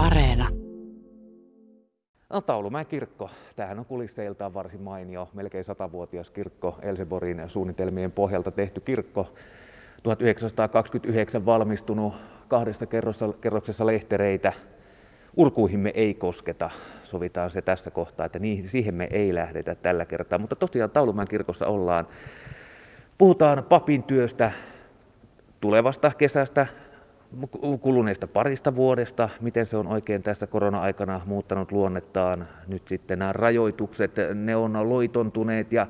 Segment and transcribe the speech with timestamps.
[0.00, 0.48] Areena.
[2.30, 3.30] No, Taulumäen kirkko.
[3.56, 9.32] Tämähän on kulisseiltaan varsin mainio, melkein satavuotias kirkko, Elseborgin suunnitelmien pohjalta tehty kirkko.
[10.02, 12.14] 1929 valmistunut
[12.48, 12.86] kahdesta
[13.40, 14.52] kerroksessa lehtereitä.
[15.36, 16.70] Urkuihin ei kosketa,
[17.04, 20.38] sovitaan se tässä kohtaa, että niihin, siihen me ei lähdetä tällä kertaa.
[20.38, 22.06] Mutta tosiaan Taulumäen kirkossa ollaan.
[23.18, 24.52] Puhutaan papin työstä,
[25.60, 26.66] tulevasta kesästä,
[27.80, 32.48] kuluneesta parista vuodesta, miten se on oikein tässä korona-aikana muuttanut luonnettaan.
[32.68, 35.86] Nyt sitten nämä rajoitukset, ne on loitontuneet ja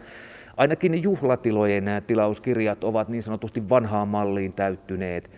[0.57, 5.31] ainakin juhlatilojen tilauskirjat ovat niin sanotusti vanhaan malliin täyttyneet.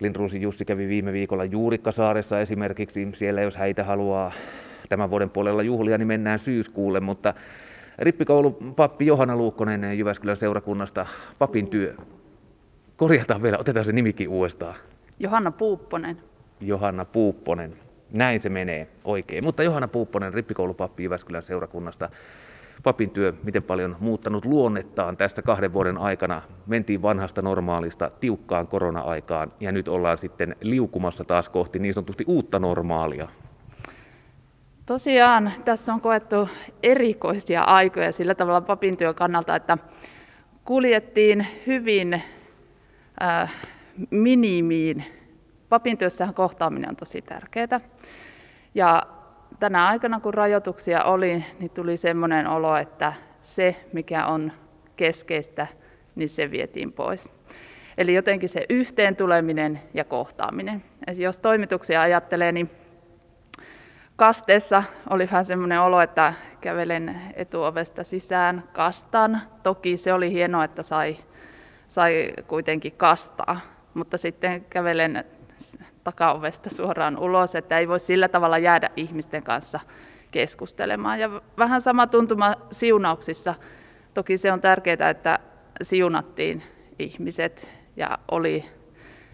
[0.00, 3.08] Lindruusin Jussi kävi viime viikolla Juurikkasaaressa esimerkiksi.
[3.12, 4.32] Siellä jos häitä haluaa
[4.88, 7.34] tämän vuoden puolella juhlia, niin mennään syyskuulle, mutta
[7.98, 11.06] rippikoulupappi pappi Johanna Luukkonen Jyväskylän seurakunnasta,
[11.38, 11.94] papin työ.
[12.96, 14.74] Korjataan vielä, otetaan se nimikin uudestaan.
[15.18, 16.18] Johanna Puupponen.
[16.60, 17.76] Johanna Puupponen.
[18.12, 19.44] Näin se menee oikein.
[19.44, 22.08] Mutta Johanna Puupponen, rippikoulupappi Jyväskylän seurakunnasta.
[22.82, 26.42] Papin työ, miten paljon muuttanut luonnettaan tästä kahden vuoden aikana.
[26.66, 32.58] Mentiin vanhasta normaalista tiukkaan korona-aikaan ja nyt ollaan sitten liukumassa taas kohti niin sanotusti uutta
[32.58, 33.28] normaalia.
[34.86, 36.48] Tosiaan tässä on koettu
[36.82, 39.78] erikoisia aikoja sillä tavalla papin työn kannalta, että
[40.64, 42.22] kuljettiin hyvin
[43.22, 43.52] äh,
[44.10, 45.04] minimiin.
[45.68, 47.80] Papin työssähän kohtaaminen on tosi tärkeää.
[48.74, 49.02] Ja
[49.60, 54.52] tänä aikana, kun rajoituksia oli, niin tuli semmoinen olo, että se, mikä on
[54.96, 55.66] keskeistä,
[56.14, 57.32] niin se vietiin pois.
[57.98, 60.84] Eli jotenkin se yhteen tuleminen ja kohtaaminen.
[61.06, 62.70] Ja jos toimituksia ajattelee, niin
[64.16, 69.40] kasteessa oli vähän semmoinen olo, että kävelen etuovesta sisään kastan.
[69.62, 71.16] Toki se oli hienoa, että sai,
[71.88, 75.24] sai kuitenkin kastaa mutta sitten kävelen
[76.04, 79.80] takaovesta suoraan ulos, että ei voi sillä tavalla jäädä ihmisten kanssa
[80.30, 81.20] keskustelemaan.
[81.20, 83.54] Ja vähän sama tuntuma siunauksissa.
[84.14, 85.38] Toki se on tärkeää, että
[85.82, 86.62] siunattiin
[86.98, 88.64] ihmiset ja oli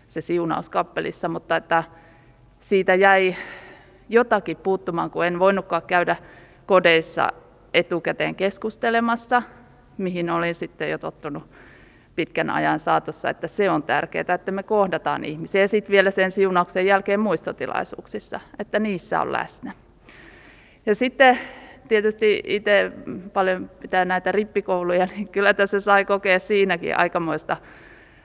[0.09, 1.84] se siunaus kappelissa, mutta että
[2.60, 3.37] siitä jäi
[4.09, 6.16] jotakin puuttumaan, kun en voinutkaan käydä
[6.66, 7.32] kodeissa
[7.75, 9.43] etukäteen keskustelemassa,
[9.99, 11.50] mihin olin sitten jo tottunut
[12.20, 15.60] pitkän ajan saatossa, että se on tärkeää, että me kohdataan ihmisiä.
[15.60, 19.72] Ja sitten vielä sen siunauksen jälkeen muistotilaisuuksissa, että niissä on läsnä.
[20.86, 21.38] Ja sitten
[21.88, 22.92] tietysti itse
[23.32, 27.56] paljon pitää näitä rippikouluja, niin kyllä tässä sai kokea siinäkin aikamoista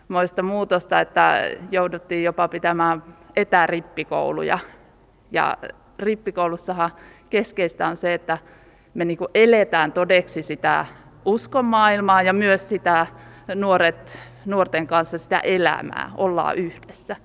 [0.08, 3.04] moista muutosta, että jouduttiin jopa pitämään
[3.36, 4.60] etärippikouluja.
[5.32, 5.58] Ja
[6.00, 6.92] rippikoulussahan
[7.30, 8.38] keskeistä on se, että
[8.94, 10.86] me niin eletään todeksi sitä
[11.26, 13.08] uskomaailmaa ja myös sitä
[13.56, 17.16] nuoret, nuorten kanssa sitä elämää, ollaan yhdessä.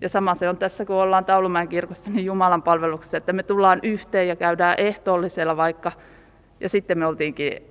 [0.00, 3.80] Ja sama se on tässä, kun ollaan Taulumäen kirkossa, niin Jumalan palveluksessa, että me tullaan
[3.82, 5.92] yhteen ja käydään ehtoollisella vaikka,
[6.60, 7.62] ja sitten me oltiinkin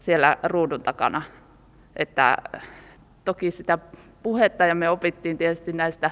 [0.00, 1.22] siellä ruudun takana.
[1.96, 2.36] Että
[3.24, 3.78] toki sitä
[4.22, 6.10] puhetta ja me opittiin tietysti näistä,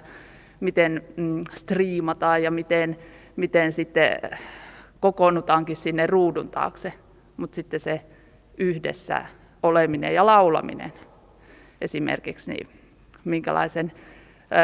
[0.60, 2.98] miten mm, striimataan ja miten,
[3.36, 4.20] miten sitten
[5.00, 6.92] kokoonnutaankin sinne ruudun taakse.
[7.36, 8.00] Mutta sitten se
[8.58, 9.26] yhdessä
[9.62, 10.92] oleminen ja laulaminen
[11.80, 12.68] esimerkiksi, niin
[13.24, 13.92] minkälaisen,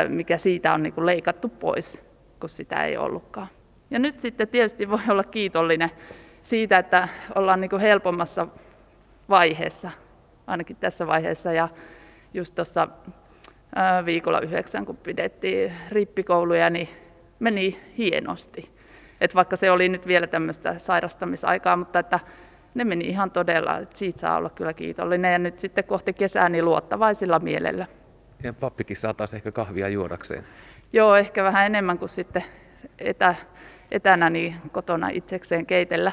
[0.09, 2.03] mikä siitä on niin kuin leikattu pois,
[2.41, 3.49] kun sitä ei ollutkaan.
[3.91, 5.91] Ja nyt sitten tietysti voi olla kiitollinen
[6.43, 8.47] siitä, että ollaan niin kuin helpommassa
[9.29, 9.91] vaiheessa,
[10.47, 11.53] ainakin tässä vaiheessa.
[11.53, 11.69] Ja
[12.35, 12.89] just tuossa
[14.05, 16.89] viikolla yhdeksän, kun pidettiin rippikouluja, niin
[17.39, 18.71] meni hienosti.
[19.21, 22.21] Et vaikka se oli nyt vielä tämmöistä sairastamisaikaa, mutta että
[22.79, 26.49] ne meni ihan todella, että siitä saa olla kyllä kiitollinen ja nyt sitten kohti kesää
[26.49, 27.87] niin luottavaisilla mielellä.
[28.43, 30.47] Ja pappikin saa taas ehkä kahvia juodakseen.
[30.93, 32.45] Joo, ehkä vähän enemmän kuin sitten
[32.99, 33.35] etä,
[33.91, 36.13] etänä niin kotona itsekseen keitellä.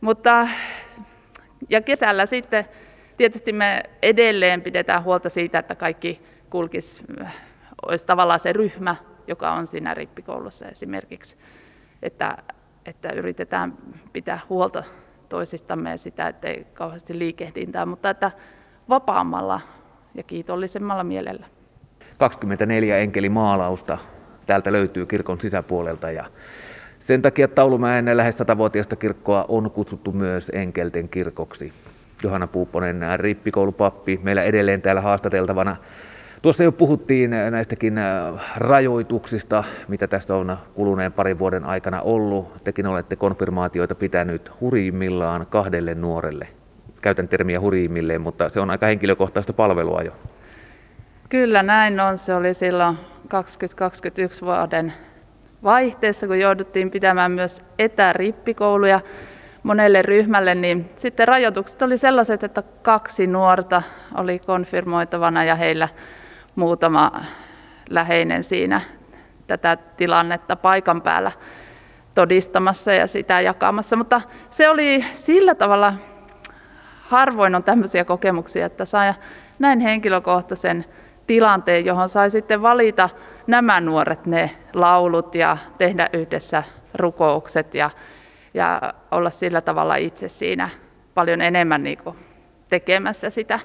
[0.00, 0.48] Mutta
[1.68, 2.64] ja kesällä sitten
[3.16, 7.02] tietysti me edelleen pidetään huolta siitä, että kaikki kulkis,
[7.86, 11.36] olisi tavallaan se ryhmä, joka on siinä rippikoulussa esimerkiksi.
[12.02, 12.36] Että,
[12.86, 13.78] että yritetään
[14.12, 14.84] pitää huolta
[15.28, 18.30] toisistamme ja sitä, ettei kauheasti liikehdintää, mutta että
[18.88, 19.60] vapaammalla
[20.14, 21.46] ja kiitollisemmalla mielellä.
[22.18, 23.98] 24 enkelimaalausta
[24.46, 26.24] täältä löytyy kirkon sisäpuolelta ja
[27.00, 31.72] sen takia Taulumäen lähes satavuotiaista kirkkoa on kutsuttu myös enkelten kirkoksi.
[32.22, 35.76] Johanna Puupponen, rippikoulupappi, meillä edelleen täällä haastateltavana.
[36.42, 42.64] Tuossa jo puhuttiin näistäkin äh, rajoituksista, mitä tästä on kuluneen parin vuoden aikana ollut.
[42.64, 46.48] Tekin olette konfirmaatioita pitänyt huriimmillaan kahdelle nuorelle.
[47.00, 50.12] Käytän termiä huriimmilleen, mutta se on aika henkilökohtaista palvelua jo.
[51.28, 52.18] Kyllä näin on.
[52.18, 52.98] Se oli silloin
[53.28, 54.92] 2021 vuoden
[55.62, 59.00] vaihteessa, kun jouduttiin pitämään myös etärippikouluja
[59.62, 63.82] monelle ryhmälle, niin sitten rajoitukset oli sellaiset, että kaksi nuorta
[64.14, 65.88] oli konfirmoitavana ja heillä
[66.58, 67.12] muutama
[67.90, 68.80] läheinen siinä
[69.46, 71.32] tätä tilannetta paikan päällä
[72.14, 73.96] todistamassa ja sitä jakamassa.
[73.96, 74.20] Mutta
[74.50, 75.94] se oli sillä tavalla,
[77.00, 79.14] harvoin on tämmöisiä kokemuksia, että saa
[79.58, 80.84] näin henkilökohtaisen
[81.26, 83.08] tilanteen, johon sai sitten valita
[83.46, 86.62] nämä nuoret ne laulut ja tehdä yhdessä
[86.94, 87.90] rukoukset ja,
[88.54, 90.68] ja olla sillä tavalla itse siinä
[91.14, 91.98] paljon enemmän niin
[92.68, 93.60] tekemässä sitä,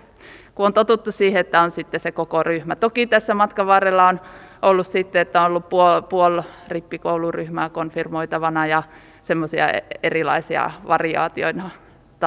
[0.56, 2.76] kun on totuttu siihen, että on sitten se koko ryhmä.
[2.76, 4.20] Toki tässä matkan varrella on
[4.62, 8.84] ollut sitten, että on ollut puol, puol rippikouluryhmää konfirmoitavana ja
[9.24, 9.68] semmoisia
[10.04, 11.70] erilaisia variaatioita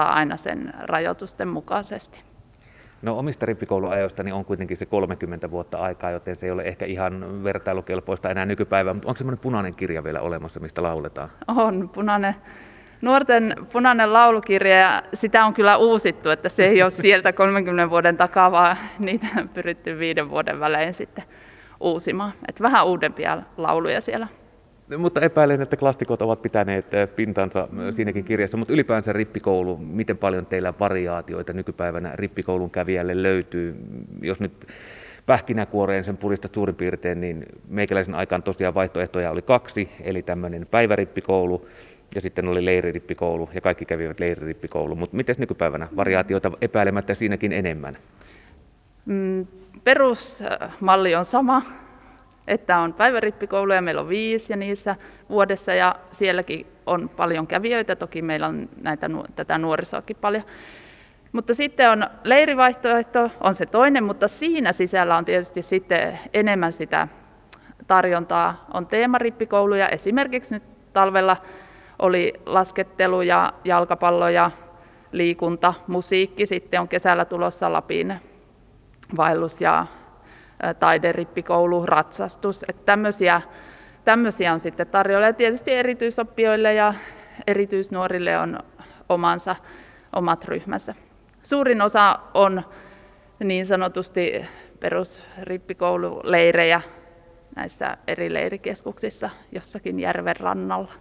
[0.02, 2.20] aina sen rajoitusten mukaisesti.
[3.02, 6.84] No omista rippikouluajoista niin on kuitenkin se 30 vuotta aikaa, joten se ei ole ehkä
[6.84, 11.28] ihan vertailukelpoista enää nykypäivää, mutta on semmoinen punainen kirja vielä olemassa, mistä lauletaan?
[11.48, 12.34] On, punainen.
[13.00, 18.16] Nuorten punainen laulukirja, ja sitä on kyllä uusittu, että se ei ole sieltä 30 vuoden
[18.16, 21.24] takaa, vaan niitä on pyritty viiden vuoden välein sitten
[21.80, 22.32] uusimaan.
[22.48, 24.28] Että vähän uudempia lauluja siellä.
[24.98, 30.18] Mutta epäilen, että klassikot ovat pitäneet eh, pintansa eh, siinäkin kirjassa, mutta ylipäänsä rippikoulu, miten
[30.18, 33.76] paljon teillä variaatioita nykypäivänä rippikoulun kävijälle löytyy?
[34.22, 34.66] Jos nyt
[35.26, 41.68] pähkinäkuoreen sen purista suurin piirtein, niin meikäläisen aikaan tosiaan vaihtoehtoja oli kaksi, eli tämmöinen päivärippikoulu
[42.14, 44.94] ja sitten oli leiririppikoulu ja kaikki kävivät leiririppikoulu.
[44.94, 47.98] Mutta miten nykypäivänä variaatioita epäilemättä siinäkin enemmän?
[49.06, 49.46] Mm,
[49.84, 51.62] perusmalli on sama,
[52.46, 54.96] että on päivärippikouluja, meillä on viisi ja niissä
[55.30, 60.44] vuodessa ja sielläkin on paljon kävijöitä, toki meillä on näitä, tätä nuorisoakin paljon.
[61.32, 67.08] Mutta sitten on leirivaihtoehto, on se toinen, mutta siinä sisällä on tietysti sitten enemmän sitä
[67.86, 68.66] tarjontaa.
[68.74, 70.62] On teemarippikouluja, esimerkiksi nyt
[70.92, 71.36] talvella
[71.98, 74.50] oli laskettelu ja jalkapallo ja
[75.12, 78.20] liikunta, musiikki, sitten on kesällä tulossa Lapin
[79.16, 79.86] vaellus ja
[80.78, 82.64] taiderippikoulu, ratsastus.
[82.68, 83.42] Että tämmöisiä,
[84.04, 85.26] tämmöisiä on sitten tarjolla.
[85.26, 86.94] Ja tietysti erityisoppijoille ja
[87.46, 88.58] erityisnuorille on
[89.08, 89.56] omansa,
[90.12, 90.94] omat ryhmänsä.
[91.42, 92.62] Suurin osa on
[93.44, 94.44] niin sanotusti
[94.80, 96.80] perusrippikoululeirejä
[97.56, 100.92] näissä eri leirikeskuksissa jossakin järven rannalla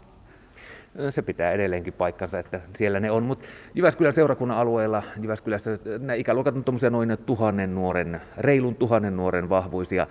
[1.10, 3.24] se pitää edelleenkin paikkansa, että siellä ne on.
[3.24, 3.46] Mutta
[3.76, 10.08] Jyväskylän seurakunnan alueella, Jyväskylässä nämä ikäluokat on noin tuhannen nuoren, reilun tuhannen nuoren vahvuisia.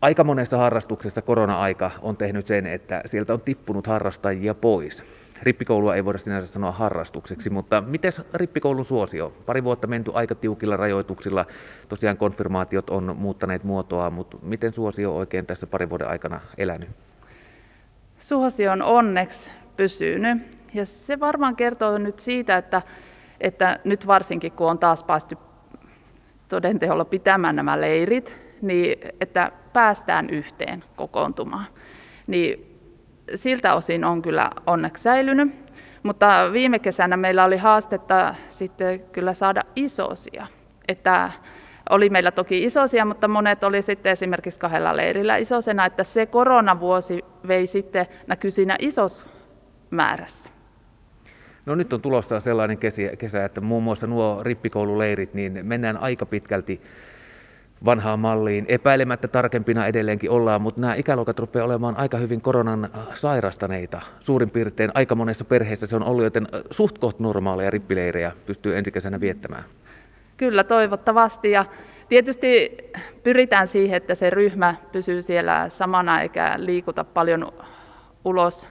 [0.00, 5.04] Aika monessa harrastuksessa korona-aika on tehnyt sen, että sieltä on tippunut harrastajia pois.
[5.42, 9.32] Rippikoulua ei voida sinänsä sanoa harrastukseksi, mutta miten rippikoulun suosio?
[9.46, 11.46] Pari vuotta menty aika tiukilla rajoituksilla,
[11.88, 16.88] tosiaan konfirmaatiot on muuttaneet muotoa, mutta miten suosio oikein tässä parin vuoden aikana elänyt?
[18.18, 20.38] Suosio on onneksi pysynyt.
[20.74, 22.82] Ja se varmaan kertoo nyt siitä, että,
[23.40, 25.36] että nyt varsinkin kun on taas päästy
[26.48, 31.66] todenteolla pitämään nämä leirit, niin että päästään yhteen kokoontumaan.
[32.26, 32.76] Niin
[33.34, 35.52] siltä osin on kyllä onneksi säilynyt.
[36.02, 40.46] Mutta viime kesänä meillä oli haastetta sitten kyllä saada isosia.
[40.88, 41.30] Että
[41.90, 47.24] oli meillä toki isosia, mutta monet oli sitten esimerkiksi kahdella leirillä isosena, että se koronavuosi
[47.48, 49.39] vei sitten, näkyi siinä isos
[49.90, 50.50] määrässä.
[51.66, 52.78] No nyt on tulossa sellainen
[53.18, 56.80] kesä, että muun muassa nuo rippikoululeirit, niin mennään aika pitkälti
[57.84, 58.64] vanhaan malliin.
[58.68, 64.00] Epäilemättä tarkempina edelleenkin ollaan, mutta nämä ikäluokat rupeaa olemaan aika hyvin koronan äh, sairastaneita.
[64.20, 68.78] Suurin piirtein aika monessa perheessä se on ollut, joten äh, suht koht normaaleja rippileirejä pystyy
[68.78, 69.64] ensi kesänä viettämään.
[70.36, 71.50] Kyllä, toivottavasti.
[71.50, 71.64] Ja
[72.08, 72.76] tietysti
[73.22, 77.52] pyritään siihen, että se ryhmä pysyy siellä samana eikä liikuta paljon
[78.24, 78.68] ulos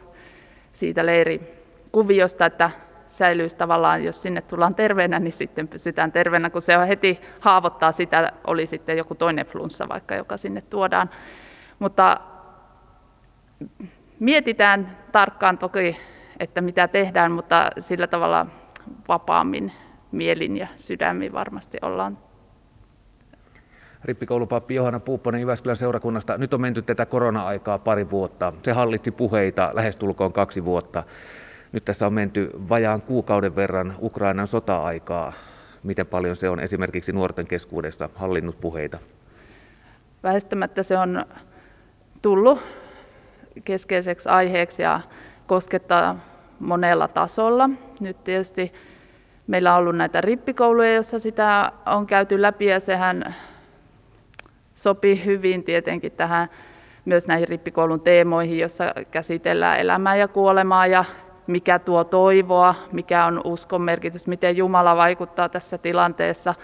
[0.80, 2.72] siitä leirikuviosta, että
[3.08, 7.92] säilyisi tavallaan, jos sinne tullaan terveenä, niin sitten pysytään terveenä, kun se on heti haavoittaa
[7.92, 11.10] sitä, oli sitten joku toinen flunssa vaikka, joka sinne tuodaan.
[11.80, 12.20] Mutta
[14.20, 15.98] mietitään tarkkaan toki,
[16.40, 18.46] että mitä tehdään, mutta sillä tavalla
[19.08, 19.72] vapaammin
[20.12, 22.18] mielin ja sydämin varmasti ollaan
[24.04, 26.38] rippikoulupappi Johanna Puupponen Jyväskylän seurakunnasta.
[26.38, 28.54] Nyt on menty tätä korona-aikaa pari vuotta.
[28.64, 31.04] Se hallitsi puheita lähestulkoon kaksi vuotta.
[31.72, 35.34] Nyt tässä on menty vajaan kuukauden verran Ukrainan sota-aikaa.
[35.84, 38.98] Miten paljon se on esimerkiksi nuorten keskuudessa hallinnut puheita?
[40.24, 41.26] Väistämättä se on
[42.22, 42.60] tullut
[43.64, 45.02] keskeiseksi aiheeksi ja
[45.48, 46.20] koskettaa
[46.60, 47.70] monella tasolla.
[48.00, 48.74] Nyt tietysti
[49.48, 53.36] meillä on ollut näitä rippikouluja, joissa sitä on käyty läpi ja sehän
[54.80, 56.50] sopii hyvin tietenkin tähän
[57.06, 61.06] myös näihin rippikoulun teemoihin, jossa käsitellään elämää ja kuolemaa ja
[61.48, 66.56] mikä tuo toivoa, mikä on uskon merkitys, miten Jumala vaikuttaa tässä tilanteessa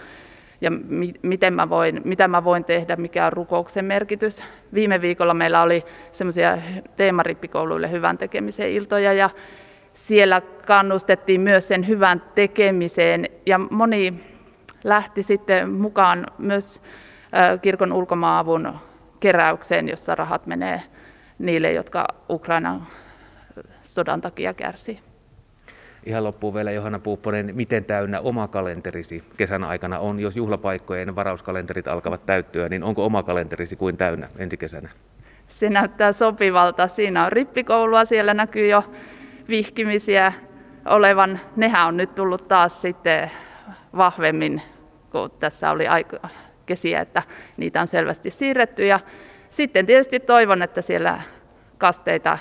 [0.60, 4.42] ja mi- miten mä voin, mitä mä voin tehdä, mikä on rukouksen merkitys.
[4.74, 6.58] Viime viikolla meillä oli semmoisia
[6.96, 9.30] teemarippikouluille hyvän tekemisen iltoja ja
[9.92, 14.14] siellä kannustettiin myös sen hyvän tekemiseen ja moni
[14.84, 16.80] lähti sitten mukaan myös
[17.62, 18.78] kirkon ulkomaavun
[19.20, 20.82] keräykseen, jossa rahat menee
[21.38, 22.86] niille, jotka Ukrainan
[23.82, 25.00] sodan takia kärsii.
[26.06, 30.20] Ihan loppuun vielä Johanna Puupponen, miten täynnä oma kalenterisi kesän aikana on?
[30.20, 34.88] Jos juhlapaikkojen varauskalenterit alkavat täyttyä, niin onko oma kalenterisi kuin täynnä ensi kesänä?
[35.48, 36.88] Se näyttää sopivalta.
[36.88, 38.84] Siinä on rippikoulua, siellä näkyy jo
[39.48, 40.32] vihkimisiä
[40.84, 41.40] olevan.
[41.56, 43.30] Nehän on nyt tullut taas sitten
[43.96, 44.62] vahvemmin,
[45.10, 46.28] kun tässä oli aika
[46.66, 47.22] kesiä, että
[47.56, 48.86] niitä on selvästi siirretty.
[48.86, 49.00] Ja
[49.50, 51.20] sitten tietysti toivon, että siellä
[51.78, 52.38] kasteita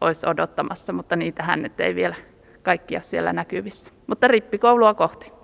[0.00, 2.14] olisi odottamassa, mutta niitähän nyt ei vielä
[2.62, 3.92] kaikkia siellä näkyvissä.
[4.06, 5.41] Mutta rippikoulua kohti.